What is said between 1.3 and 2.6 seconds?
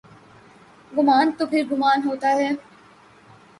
تو پھرگمان ہوتا ہے۔